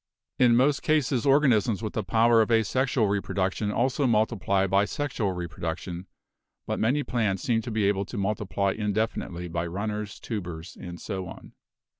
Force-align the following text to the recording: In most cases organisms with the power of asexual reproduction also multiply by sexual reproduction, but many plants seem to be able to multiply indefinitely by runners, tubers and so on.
In 0.39 0.55
most 0.55 0.81
cases 0.81 1.27
organisms 1.27 1.83
with 1.83 1.93
the 1.93 2.03
power 2.03 2.41
of 2.41 2.49
asexual 2.49 3.07
reproduction 3.07 3.71
also 3.71 4.07
multiply 4.07 4.65
by 4.65 4.83
sexual 4.83 5.31
reproduction, 5.33 6.07
but 6.65 6.79
many 6.79 7.03
plants 7.03 7.43
seem 7.43 7.61
to 7.61 7.69
be 7.69 7.83
able 7.83 8.05
to 8.05 8.17
multiply 8.17 8.71
indefinitely 8.71 9.47
by 9.47 9.67
runners, 9.67 10.19
tubers 10.19 10.75
and 10.75 10.99
so 10.99 11.27
on. 11.27 11.53